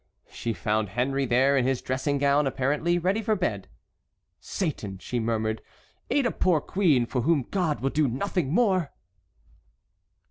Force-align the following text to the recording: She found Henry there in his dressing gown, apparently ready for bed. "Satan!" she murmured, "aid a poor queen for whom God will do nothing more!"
She 0.31 0.51
found 0.53 0.89
Henry 0.89 1.27
there 1.27 1.55
in 1.55 1.63
his 1.63 1.79
dressing 1.79 2.17
gown, 2.17 2.47
apparently 2.47 2.97
ready 2.97 3.21
for 3.21 3.35
bed. 3.35 3.67
"Satan!" 4.39 4.97
she 4.97 5.19
murmured, 5.19 5.61
"aid 6.09 6.25
a 6.25 6.31
poor 6.31 6.59
queen 6.59 7.05
for 7.05 7.21
whom 7.21 7.43
God 7.51 7.81
will 7.81 7.91
do 7.91 8.07
nothing 8.07 8.51
more!" 8.51 8.91